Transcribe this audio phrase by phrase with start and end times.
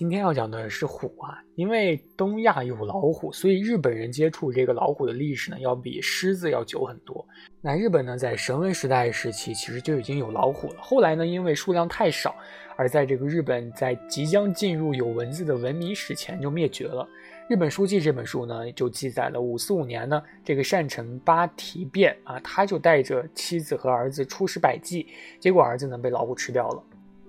[0.00, 7.22] 今天要讲的是虎啊，因为东亚有老虎，所以日本人接触这个老虎的历史呢，要比狮子要久很多。
[7.60, 10.76] 那日本呢，在神文时代时期，其实就已经有老虎了。
[10.80, 12.34] 后来呢，因为数量太少，
[12.76, 17.06] 而在这个日本在即将进入有文字的文明史前就灭绝了。
[17.50, 25.08] 日本书记这本书呢，就记载了五四五年呢，这个善成八提变啊，他就带着妻子和儿子出使百济，
[25.38, 26.82] 结果儿子呢被老虎吃掉了。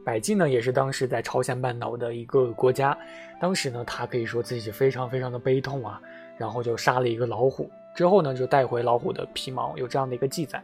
[0.03, 2.97] 百济呢，也是当时在朝鲜半岛的一个国家。
[3.39, 6.01] 当时呢，他可以说自己非常非常的悲痛啊，
[6.37, 10.61] 然后就杀了一个老虎，之后呢，就带回老虎的皮毛，有这样的一个记载。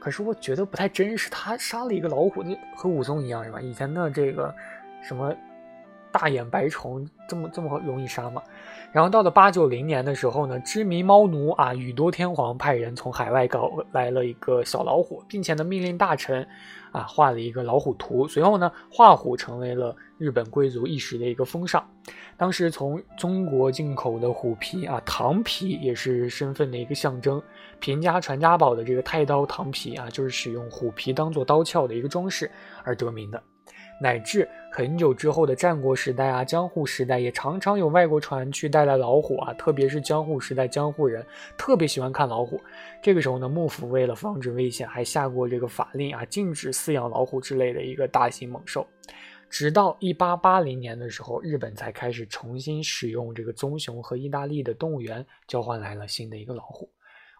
[0.00, 3.60] 可是我觉得不太真实，他杀了一个老虎，那和武松一样是吧？
[3.60, 4.54] 以前的这个
[5.02, 5.34] 什么
[6.12, 8.42] 大眼白虫，这么这么容易杀吗？
[8.90, 16.46] 然后到了八九零年的时候呢，知名猫奴啊宇多天皇派人从海外搞来了一个小老虎，并且呢命令大臣
[16.90, 18.26] 啊画了一个老虎图。
[18.26, 21.86] 随后呢，画虎成为了日本贵族一时的一个风尚。
[22.38, 27.42] 当时从中国进口的虎皮啊，唐皮也是身份的一个象征。
[27.80, 32.50] 平家传家宝的这个太刀唐皮啊，就是使用虎皮当做刀鞘的一个装饰
[32.84, 33.42] 而得名的。
[34.00, 41.24] 乃至很久之后的战国时代啊，江户时代也常常有外国船去带来老虎啊，特别是江户时代，江户人
[41.56, 42.60] 特别喜欢看老虎。
[43.02, 48.86] 这个时候呢，幕府为了防止危险，还下过这个法令啊，禁止饲养老虎之类的一个大型猛兽。
[49.50, 56.88] 直到一八八零年的时候，日本才开始重新使用这个棕熊和意大利的动物园交换来了新的一个老虎。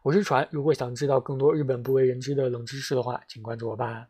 [0.02, 4.06] 我是船，如果想知道更多日本不为人知的冷知识的话，请关注我吧。